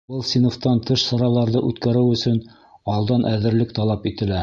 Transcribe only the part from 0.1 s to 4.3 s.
Был синыфтан тыш сараларҙы үткәреү өсөн алдан әҙерлек талап